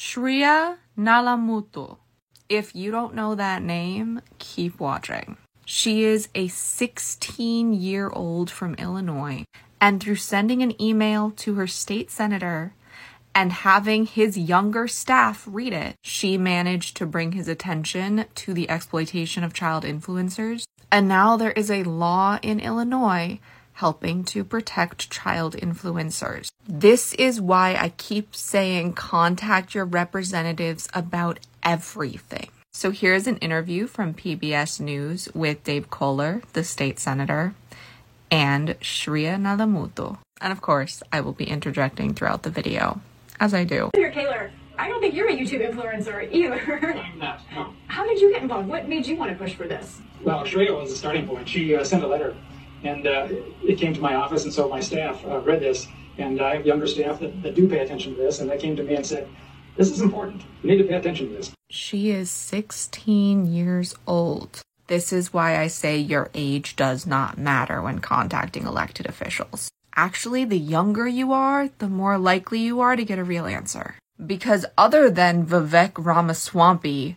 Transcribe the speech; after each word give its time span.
Shreya 0.00 0.78
Nallamothu. 0.96 1.98
If 2.48 2.74
you 2.74 2.90
don't 2.90 3.14
know 3.14 3.34
that 3.34 3.62
name, 3.62 4.22
keep 4.38 4.80
watching. 4.80 5.36
She 5.66 6.04
is 6.04 6.30
a 6.34 6.48
16 6.48 7.74
year 7.74 8.08
old 8.08 8.50
from 8.50 8.74
Illinois, 8.76 9.44
and 9.78 10.02
through 10.02 10.16
sending 10.16 10.62
an 10.62 10.80
email 10.80 11.32
to 11.32 11.56
her 11.56 11.66
state 11.66 12.10
senator 12.10 12.72
and 13.34 13.52
having 13.52 14.06
his 14.06 14.38
younger 14.38 14.88
staff 14.88 15.44
read 15.46 15.74
it, 15.74 15.96
she 16.02 16.38
managed 16.38 16.96
to 16.96 17.04
bring 17.04 17.32
his 17.32 17.46
attention 17.46 18.24
to 18.36 18.54
the 18.54 18.70
exploitation 18.70 19.44
of 19.44 19.52
child 19.52 19.84
influencers. 19.84 20.64
And 20.90 21.08
now 21.08 21.36
there 21.36 21.52
is 21.52 21.70
a 21.70 21.84
law 21.84 22.38
in 22.40 22.58
Illinois 22.58 23.38
helping 23.80 24.22
to 24.24 24.44
protect 24.44 25.10
child 25.10 25.56
influencers. 25.56 26.50
This 26.68 27.14
is 27.14 27.40
why 27.40 27.76
I 27.76 27.88
keep 27.96 28.36
saying 28.36 28.92
contact 28.92 29.74
your 29.74 29.86
representatives 29.86 30.86
about 30.92 31.40
everything. 31.62 32.50
So 32.72 32.90
here's 32.90 33.26
an 33.26 33.38
interview 33.38 33.86
from 33.86 34.12
PBS 34.12 34.80
News 34.80 35.30
with 35.34 35.64
Dave 35.64 35.88
Koehler, 35.88 36.42
the 36.52 36.62
state 36.62 36.98
senator, 36.98 37.54
and 38.30 38.78
Shreya 38.80 39.36
Nallamothu. 39.40 40.18
And 40.42 40.52
of 40.52 40.60
course, 40.60 41.02
I 41.10 41.22
will 41.22 41.32
be 41.32 41.46
interjecting 41.46 42.12
throughout 42.12 42.42
the 42.42 42.50
video, 42.50 43.00
as 43.40 43.54
I 43.54 43.64
do. 43.64 43.90
Senator 43.94 44.20
Koehler, 44.20 44.50
I 44.78 44.88
don't 44.88 45.00
think 45.00 45.14
you're 45.14 45.30
a 45.30 45.36
YouTube 45.36 45.66
influencer 45.66 46.30
either. 46.30 46.60
I'm 46.98 47.18
not, 47.18 47.40
no. 47.54 47.72
How 47.86 48.06
did 48.06 48.20
you 48.20 48.30
get 48.30 48.42
involved? 48.42 48.68
What 48.68 48.88
made 48.88 49.06
you 49.06 49.16
want 49.16 49.32
to 49.32 49.38
push 49.38 49.54
for 49.54 49.66
this? 49.66 50.00
Well, 50.22 50.44
Shreya 50.44 50.78
was 50.78 50.90
the 50.90 50.96
starting 50.96 51.26
point. 51.26 51.48
She 51.48 51.74
uh, 51.74 51.82
sent 51.82 52.04
a 52.04 52.06
letter, 52.06 52.36
and 52.82 53.06
uh, 53.06 53.28
it 53.62 53.78
came 53.78 53.94
to 53.94 54.00
my 54.00 54.14
office, 54.14 54.44
and 54.44 54.52
so 54.52 54.68
my 54.68 54.80
staff 54.80 55.24
uh, 55.26 55.40
read 55.40 55.60
this, 55.60 55.88
and 56.18 56.40
I 56.40 56.56
have 56.56 56.66
younger 56.66 56.86
staff 56.86 57.20
that, 57.20 57.42
that 57.42 57.54
do 57.54 57.68
pay 57.68 57.80
attention 57.80 58.14
to 58.14 58.20
this, 58.20 58.40
and 58.40 58.50
they 58.50 58.58
came 58.58 58.76
to 58.76 58.82
me 58.82 58.94
and 58.94 59.06
said, 59.06 59.28
this 59.76 59.90
is 59.90 60.00
important. 60.00 60.42
We 60.62 60.70
need 60.70 60.78
to 60.78 60.84
pay 60.84 60.94
attention 60.94 61.28
to 61.28 61.34
this. 61.34 61.52
She 61.70 62.10
is 62.10 62.30
16 62.30 63.46
years 63.46 63.94
old. 64.06 64.60
This 64.88 65.12
is 65.12 65.32
why 65.32 65.58
I 65.58 65.68
say 65.68 65.96
your 65.96 66.30
age 66.34 66.76
does 66.76 67.06
not 67.06 67.38
matter 67.38 67.80
when 67.80 68.00
contacting 68.00 68.66
elected 68.66 69.06
officials. 69.06 69.70
Actually, 69.94 70.44
the 70.44 70.58
younger 70.58 71.06
you 71.06 71.32
are, 71.32 71.70
the 71.78 71.88
more 71.88 72.18
likely 72.18 72.58
you 72.58 72.80
are 72.80 72.96
to 72.96 73.04
get 73.04 73.18
a 73.18 73.24
real 73.24 73.46
answer. 73.46 73.94
Because 74.24 74.66
other 74.76 75.08
than 75.08 75.46
Vivek 75.46 75.92
Ramaswamy, 75.96 77.16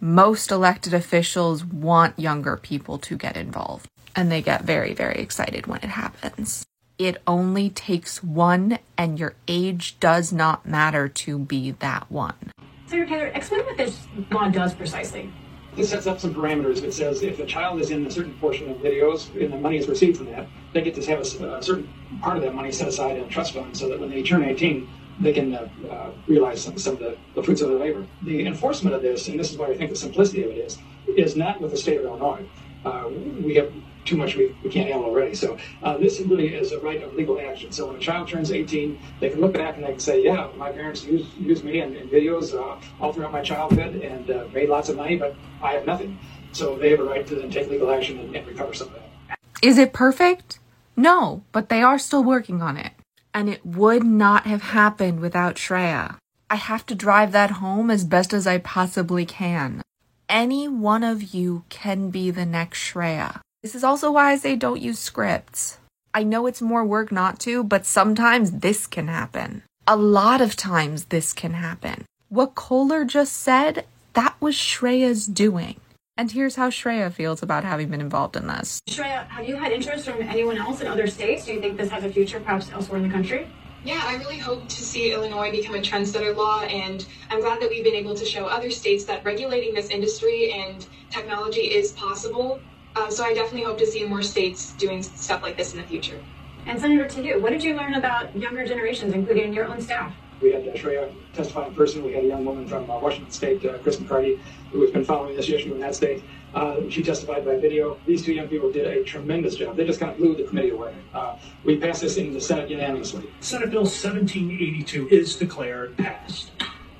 most 0.00 0.50
elected 0.50 0.92
officials 0.92 1.64
want 1.64 2.18
younger 2.18 2.56
people 2.56 2.98
to 2.98 3.16
get 3.16 3.36
involved. 3.36 3.88
And 4.16 4.30
they 4.30 4.42
get 4.42 4.62
very, 4.62 4.94
very 4.94 5.16
excited 5.16 5.66
when 5.66 5.80
it 5.82 5.90
happens. 5.90 6.64
It 6.98 7.20
only 7.26 7.70
takes 7.70 8.22
one, 8.22 8.78
and 8.96 9.18
your 9.18 9.34
age 9.48 9.98
does 9.98 10.32
not 10.32 10.64
matter 10.64 11.08
to 11.08 11.38
be 11.38 11.72
that 11.72 12.08
one. 12.10 12.52
Senator 12.86 13.12
Koehler, 13.12 13.36
explain 13.36 13.64
what 13.64 13.76
this 13.76 14.06
law 14.30 14.48
does 14.48 14.74
precisely. 14.74 15.32
This 15.74 15.90
sets 15.90 16.06
up 16.06 16.20
some 16.20 16.32
parameters. 16.32 16.84
It 16.84 16.94
says 16.94 17.22
if 17.22 17.40
a 17.40 17.46
child 17.46 17.80
is 17.80 17.90
in 17.90 18.06
a 18.06 18.10
certain 18.10 18.34
portion 18.34 18.70
of 18.70 18.76
videos 18.76 19.28
and 19.42 19.52
the 19.52 19.56
money 19.56 19.78
is 19.78 19.88
received 19.88 20.18
from 20.18 20.26
that, 20.26 20.46
they 20.72 20.82
get 20.82 20.94
to 20.94 21.04
have 21.06 21.18
a, 21.18 21.56
a 21.56 21.62
certain 21.62 21.88
part 22.22 22.36
of 22.36 22.44
that 22.44 22.54
money 22.54 22.70
set 22.70 22.86
aside 22.86 23.16
in 23.16 23.24
a 23.24 23.28
trust 23.28 23.54
fund 23.54 23.76
so 23.76 23.88
that 23.88 23.98
when 23.98 24.10
they 24.10 24.22
turn 24.22 24.44
18, 24.44 24.88
they 25.20 25.32
can 25.32 25.54
uh, 25.54 25.68
uh, 25.90 26.10
realize 26.28 26.62
some, 26.62 26.78
some 26.78 26.94
of 26.94 27.00
the, 27.00 27.16
the, 27.34 27.42
fruits 27.42 27.60
of 27.60 27.68
their 27.68 27.78
labor. 27.78 28.06
The 28.22 28.46
enforcement 28.46 28.94
of 28.94 29.02
this, 29.02 29.26
and 29.28 29.38
this 29.38 29.50
is 29.50 29.56
why 29.56 29.66
I 29.66 29.76
think 29.76 29.90
the 29.90 29.96
simplicity 29.96 30.44
of 30.44 30.50
it 30.50 30.58
is, 30.58 30.78
is 31.08 31.36
not 31.36 31.60
with 31.60 31.72
the 31.72 31.76
state 31.76 31.98
of 31.98 32.04
Illinois. 32.04 32.46
Uh, 32.84 33.08
we 33.42 33.54
have 33.56 33.72
too 34.04 34.16
much 34.16 34.36
we, 34.36 34.54
we 34.62 34.70
can't 34.70 34.88
handle 34.88 35.08
already. 35.08 35.34
So 35.34 35.56
uh, 35.82 35.96
this 35.96 36.20
really 36.20 36.54
is 36.54 36.72
a 36.72 36.80
right 36.80 37.02
of 37.02 37.14
legal 37.14 37.40
action. 37.40 37.72
So 37.72 37.86
when 37.86 37.96
a 37.96 38.00
child 38.00 38.28
turns 38.28 38.52
18, 38.52 38.98
they 39.20 39.30
can 39.30 39.40
look 39.40 39.54
back 39.54 39.76
and 39.76 39.84
they 39.84 39.90
can 39.90 40.00
say, 40.00 40.22
yeah, 40.22 40.48
my 40.56 40.70
parents 40.70 41.04
used, 41.04 41.34
used 41.36 41.64
me 41.64 41.80
in, 41.80 41.96
in 41.96 42.08
videos 42.08 42.54
uh, 42.54 42.80
all 43.00 43.12
throughout 43.12 43.32
my 43.32 43.42
childhood 43.42 43.96
and 43.96 44.30
uh, 44.30 44.46
made 44.52 44.68
lots 44.68 44.88
of 44.88 44.96
money, 44.96 45.16
but 45.16 45.34
I 45.62 45.72
have 45.72 45.86
nothing. 45.86 46.18
So 46.52 46.76
they 46.76 46.90
have 46.90 47.00
a 47.00 47.04
right 47.04 47.26
to 47.26 47.34
then 47.34 47.50
take 47.50 47.68
legal 47.68 47.90
action 47.90 48.18
and, 48.18 48.34
and 48.36 48.46
recover 48.46 48.74
some 48.74 48.88
of 48.88 48.94
that. 48.94 49.38
Is 49.62 49.78
it 49.78 49.92
perfect? 49.92 50.58
No, 50.96 51.42
but 51.52 51.68
they 51.68 51.82
are 51.82 51.98
still 51.98 52.22
working 52.22 52.62
on 52.62 52.76
it. 52.76 52.92
And 53.32 53.48
it 53.48 53.64
would 53.66 54.04
not 54.04 54.46
have 54.46 54.62
happened 54.62 55.20
without 55.20 55.56
Shreya. 55.56 56.18
I 56.48 56.56
have 56.56 56.86
to 56.86 56.94
drive 56.94 57.32
that 57.32 57.52
home 57.52 57.90
as 57.90 58.04
best 58.04 58.32
as 58.32 58.46
I 58.46 58.58
possibly 58.58 59.26
can. 59.26 59.82
Any 60.28 60.68
one 60.68 61.02
of 61.02 61.34
you 61.34 61.64
can 61.68 62.10
be 62.10 62.30
the 62.30 62.46
next 62.46 62.78
Shreya. 62.78 63.40
This 63.64 63.74
is 63.74 63.82
also 63.82 64.12
why 64.12 64.30
I 64.30 64.36
say 64.36 64.56
don't 64.56 64.82
use 64.82 64.98
scripts. 64.98 65.78
I 66.12 66.22
know 66.22 66.46
it's 66.46 66.60
more 66.60 66.84
work 66.84 67.10
not 67.10 67.40
to, 67.40 67.64
but 67.64 67.86
sometimes 67.86 68.50
this 68.58 68.86
can 68.86 69.08
happen. 69.08 69.62
A 69.88 69.96
lot 69.96 70.42
of 70.42 70.54
times 70.54 71.06
this 71.06 71.32
can 71.32 71.54
happen. 71.54 72.04
What 72.28 72.54
Koehler 72.54 73.06
just 73.06 73.32
said, 73.32 73.86
that 74.12 74.36
was 74.38 74.54
Shreya's 74.54 75.26
doing. 75.26 75.80
And 76.14 76.30
here's 76.30 76.56
how 76.56 76.68
Shreya 76.68 77.10
feels 77.10 77.42
about 77.42 77.64
having 77.64 77.88
been 77.88 78.02
involved 78.02 78.36
in 78.36 78.48
this. 78.48 78.82
Shreya, 78.86 79.26
have 79.28 79.48
you 79.48 79.56
had 79.56 79.72
interest 79.72 80.04
from 80.04 80.20
anyone 80.20 80.58
else 80.58 80.82
in 80.82 80.86
other 80.86 81.06
states? 81.06 81.46
Do 81.46 81.54
you 81.54 81.60
think 81.62 81.78
this 81.78 81.88
has 81.88 82.04
a 82.04 82.12
future 82.12 82.40
perhaps 82.40 82.70
elsewhere 82.70 82.98
in 82.98 83.08
the 83.08 83.14
country? 83.14 83.48
Yeah, 83.82 84.02
I 84.04 84.16
really 84.16 84.36
hope 84.36 84.68
to 84.68 84.82
see 84.82 85.10
Illinois 85.14 85.50
become 85.50 85.74
a 85.74 85.80
trendsetter 85.80 86.36
law, 86.36 86.60
and 86.64 87.06
I'm 87.30 87.40
glad 87.40 87.62
that 87.62 87.70
we've 87.70 87.84
been 87.84 87.94
able 87.94 88.14
to 88.14 88.26
show 88.26 88.44
other 88.44 88.70
states 88.70 89.04
that 89.04 89.24
regulating 89.24 89.72
this 89.72 89.88
industry 89.88 90.52
and 90.52 90.86
technology 91.10 91.62
is 91.62 91.92
possible 91.92 92.60
uh, 92.96 93.10
so 93.10 93.24
I 93.24 93.34
definitely 93.34 93.64
hope 93.64 93.78
to 93.78 93.86
see 93.86 94.04
more 94.04 94.22
states 94.22 94.72
doing 94.74 95.02
stuff 95.02 95.42
like 95.42 95.56
this 95.56 95.74
in 95.74 95.80
the 95.80 95.86
future. 95.86 96.20
And 96.66 96.80
Senator, 96.80 97.06
to 97.06 97.22
you, 97.22 97.40
what 97.40 97.50
did 97.50 97.62
you 97.62 97.74
learn 97.76 97.94
about 97.94 98.34
younger 98.36 98.64
generations, 98.64 99.12
including 99.12 99.52
your 99.52 99.66
own 99.66 99.80
staff? 99.80 100.14
We 100.40 100.52
had 100.52 100.66
uh, 100.66 100.72
Shreya 100.72 101.12
testify 101.32 101.66
in 101.66 101.74
person. 101.74 102.02
We 102.02 102.12
had 102.12 102.24
a 102.24 102.26
young 102.26 102.44
woman 102.44 102.66
from 102.66 102.90
uh, 102.90 102.98
Washington 102.98 103.30
State, 103.30 103.64
uh, 103.64 103.78
Chris 103.78 103.96
McCarty, 103.96 104.38
who 104.72 104.82
has 104.82 104.90
been 104.90 105.04
following 105.04 105.36
this 105.36 105.48
issue 105.48 105.74
in 105.74 105.80
that 105.80 105.94
state. 105.94 106.22
Uh, 106.54 106.80
she 106.88 107.02
testified 107.02 107.44
by 107.44 107.56
video. 107.56 107.98
These 108.06 108.24
two 108.24 108.32
young 108.32 108.48
people 108.48 108.70
did 108.70 108.86
a 108.86 109.02
tremendous 109.04 109.56
job. 109.56 109.76
They 109.76 109.86
just 109.86 110.00
kind 110.00 110.12
of 110.12 110.18
blew 110.18 110.36
the 110.36 110.44
committee 110.44 110.70
away. 110.70 110.94
Uh, 111.12 111.36
we 111.64 111.78
passed 111.78 112.02
this 112.02 112.16
in 112.16 112.32
the 112.32 112.40
Senate 112.40 112.70
unanimously. 112.70 113.28
Senate 113.40 113.70
Bill 113.70 113.82
1782 113.82 115.08
is 115.08 115.36
declared 115.36 115.96
passed. 115.96 116.52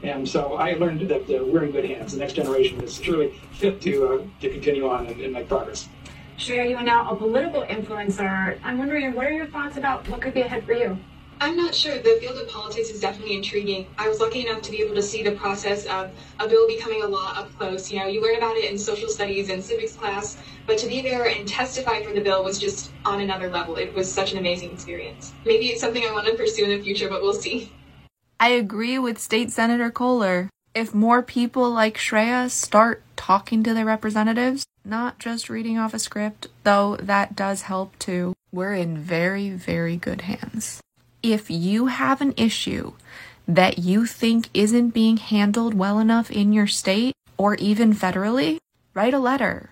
And 0.05 0.29
so 0.29 0.55
I 0.55 0.75
learned 0.75 1.09
that 1.09 1.23
uh, 1.23 1.43
we're 1.45 1.65
in 1.65 1.73
good 1.73 1.87
hands. 1.87 2.13
The 2.13 2.19
next 2.19 2.35
generation 2.35 2.79
is 2.83 2.99
truly 2.99 3.33
fit 3.53 3.81
to 3.83 4.07
uh, 4.07 4.23
to 4.43 4.51
continue 4.51 4.87
on 4.89 5.07
and, 5.07 5.19
and 5.19 5.33
make 5.33 5.49
progress. 5.49 5.89
Shreya, 6.37 6.69
you 6.69 6.77
are 6.77 6.83
now 6.83 7.11
a 7.11 7.17
political 7.17 7.63
influencer. 7.63 8.59
I'm 8.63 8.77
wondering, 8.77 9.15
what 9.15 9.27
are 9.27 9.33
your 9.33 9.47
thoughts 9.47 9.79
about 9.79 10.07
what 10.09 10.21
could 10.21 10.35
be 10.35 10.43
ahead 10.43 10.65
for 10.65 10.75
you? 10.75 10.99
I'm 11.41 11.57
not 11.57 11.75
sure. 11.75 11.97
The 11.97 12.19
field 12.21 12.39
of 12.39 12.49
politics 12.49 12.91
is 12.91 13.01
definitely 13.01 13.35
intriguing. 13.37 13.87
I 13.99 14.09
was 14.09 14.21
lucky 14.21 14.47
enough 14.47 14.61
to 14.63 14.71
be 14.71 14.83
able 14.83 14.95
to 14.95 15.03
see 15.03 15.23
the 15.23 15.33
process 15.33 15.87
of 15.87 16.11
a 16.39 16.47
bill 16.47 16.67
becoming 16.69 17.03
a 17.03 17.07
law 17.07 17.33
up 17.37 17.53
close. 17.59 17.91
You 17.91 18.01
know, 18.01 18.07
you 18.07 18.21
learn 18.21 18.37
about 18.37 18.57
it 18.57 18.71
in 18.71 18.79
social 18.79 19.09
studies 19.09 19.49
and 19.49 19.65
civics 19.65 19.95
class, 19.95 20.37
but 20.67 20.77
to 20.79 20.87
be 20.87 21.01
there 21.01 21.29
and 21.29 21.49
testify 21.49 22.03
for 22.03 22.13
the 22.13 22.21
bill 22.21 22.45
was 22.45 22.59
just 22.59 22.93
on 23.05 23.21
another 23.21 23.49
level. 23.49 23.77
It 23.77 23.95
was 23.95 24.11
such 24.11 24.33
an 24.33 24.39
amazing 24.39 24.71
experience. 24.71 25.33
Maybe 25.45 25.67
it's 25.67 25.81
something 25.81 26.05
I 26.05 26.13
want 26.13 26.27
to 26.27 26.35
pursue 26.35 26.65
in 26.65 26.71
the 26.71 26.83
future, 26.83 27.09
but 27.09 27.23
we'll 27.23 27.33
see. 27.33 27.73
I 28.45 28.49
agree 28.49 28.99
with 28.99 29.19
State 29.19 29.53
Senator 29.53 29.91
Koehler. 29.91 30.51
If 30.75 30.93
more 30.93 31.23
people 31.23 31.71
like 31.71 31.97
Shreya 31.97 32.51
start 32.51 33.03
talking 33.17 33.63
to 33.63 33.73
their 33.73 33.87
representatives, 33.87 34.67
not 34.85 35.19
just 35.19 35.49
reading 35.49 35.79
off 35.79 35.95
a 35.95 35.99
script, 35.99 36.49
though 36.63 36.97
that 36.97 37.35
does 37.35 37.63
help 37.63 37.99
too, 37.99 38.35
we're 38.53 38.75
in 38.75 38.99
very, 38.99 39.49
very 39.49 39.97
good 39.97 40.21
hands. 40.29 40.83
If 41.23 41.51
you 41.51 41.87
have 41.87 42.21
an 42.21 42.35
issue 42.37 42.93
that 43.49 43.79
you 43.79 44.05
think 44.05 44.51
isn't 44.53 44.91
being 44.91 45.17
handled 45.17 45.73
well 45.73 45.99
enough 45.99 46.31
in 46.31 46.53
your 46.53 46.67
state 46.67 47.15
or 47.39 47.55
even 47.55 47.95
federally, 47.95 48.59
write 48.93 49.15
a 49.15 49.19
letter, 49.19 49.71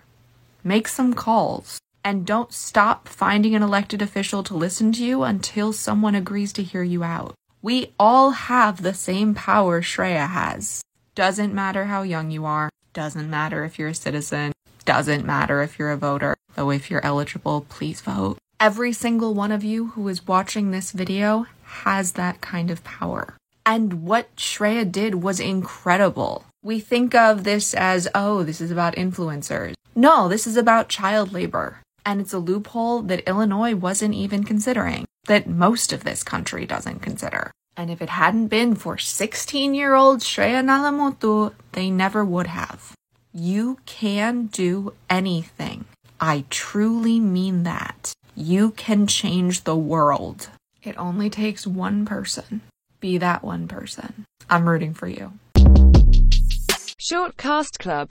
make 0.63 0.87
some 0.87 1.13
calls, 1.13 1.77
and 2.03 2.25
don't 2.25 2.51
stop 2.51 3.07
finding 3.07 3.53
an 3.53 3.61
elected 3.61 4.01
official 4.01 4.41
to 4.41 4.55
listen 4.55 4.91
to 4.93 5.05
you 5.05 5.21
until 5.21 5.73
someone 5.73 6.15
agrees 6.15 6.51
to 6.53 6.63
hear 6.63 6.81
you 6.81 7.03
out. 7.03 7.35
We 7.63 7.93
all 7.97 8.31
have 8.31 8.81
the 8.81 8.93
same 8.93 9.33
power 9.33 9.81
Shreya 9.81 10.27
has. 10.27 10.81
Doesn't 11.15 11.53
matter 11.53 11.85
how 11.85 12.01
young 12.01 12.29
you 12.29 12.43
are, 12.43 12.69
doesn't 12.91 13.29
matter 13.29 13.63
if 13.63 13.79
you're 13.79 13.87
a 13.87 13.95
citizen, 13.95 14.51
doesn't 14.83 15.25
matter 15.25 15.61
if 15.61 15.79
you're 15.79 15.91
a 15.91 15.95
voter, 15.97 16.35
though 16.55 16.71
if 16.71 16.91
you're 16.91 17.05
eligible, 17.05 17.65
please 17.69 18.01
vote. 18.01 18.37
Every 18.59 18.91
single 18.91 19.33
one 19.33 19.53
of 19.53 19.63
you 19.63 19.87
who 19.87 20.05
is 20.09 20.27
watching 20.27 20.71
this 20.71 20.91
video 20.91 21.47
has 21.63 22.11
that 22.13 22.41
kind 22.41 22.69
of 22.69 22.83
power. 22.83 23.37
And 23.65 24.03
what 24.03 24.35
Shreya 24.35 24.91
did 24.91 25.23
was 25.23 25.39
incredible. 25.39 26.43
We 26.63 26.81
think 26.81 27.15
of 27.15 27.45
this 27.45 27.73
as, 27.73 28.09
oh, 28.13 28.43
this 28.43 28.59
is 28.59 28.71
about 28.71 28.97
influencers. 28.97 29.75
No, 29.95 30.27
this 30.27 30.45
is 30.45 30.57
about 30.57 30.89
child 30.89 31.31
labor. 31.31 31.79
And 32.05 32.19
it's 32.19 32.33
a 32.33 32.39
loophole 32.39 33.01
that 33.03 33.27
Illinois 33.27 33.75
wasn't 33.75 34.13
even 34.13 34.43
considering 34.43 35.05
that 35.25 35.47
most 35.47 35.93
of 35.93 36.03
this 36.03 36.23
country 36.23 36.65
doesn't 36.65 36.99
consider. 36.99 37.51
And 37.77 37.89
if 37.89 38.01
it 38.01 38.09
hadn't 38.09 38.47
been 38.47 38.75
for 38.75 38.97
16 38.97 39.73
year 39.73 39.95
old 39.95 40.19
Shreya 40.19 40.63
Nallamothu, 40.63 41.53
they 41.71 41.89
never 41.89 42.23
would 42.23 42.47
have. 42.47 42.93
You 43.33 43.79
can 43.85 44.47
do 44.47 44.93
anything. 45.09 45.85
I 46.19 46.45
truly 46.49 47.19
mean 47.19 47.63
that. 47.63 48.13
You 48.35 48.71
can 48.71 49.07
change 49.07 49.63
the 49.63 49.75
world. 49.75 50.49
It 50.83 50.97
only 50.97 51.29
takes 51.29 51.65
one 51.65 52.05
person. 52.05 52.61
Be 52.99 53.17
that 53.17 53.43
one 53.43 53.67
person. 53.67 54.25
I'm 54.49 54.67
rooting 54.67 54.93
for 54.93 55.07
you. 55.07 55.33
Short 56.99 57.37
Cast 57.37 57.79
Club 57.79 58.09